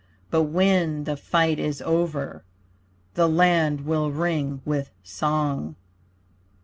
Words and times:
But 0.31 0.45
when 0.45 1.03
the 1.03 1.15
fight 1.15 1.59
is 1.59 1.79
over 1.79 2.43
The 3.13 3.29
land 3.29 3.81
will 3.81 4.09
ring 4.09 4.63
with 4.65 4.89
song. 5.03 5.75